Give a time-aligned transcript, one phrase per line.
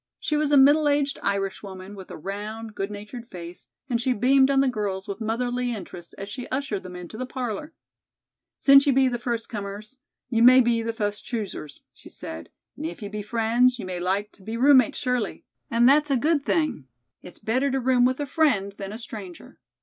[0.19, 4.13] She was a middle aged Irish woman with a round, good natured face and she
[4.13, 7.71] beamed on the girls with motherly interest as she ushered them into the parlor.
[8.57, 12.83] "Since ye be the fust comers, ye may be the fust choosers," she said; "and
[12.87, 16.43] if ye be friends, ye may like to be roommates, surely, and that's a good
[16.43, 16.87] thing.
[17.21, 19.59] It's better to room with a friend than a stranger."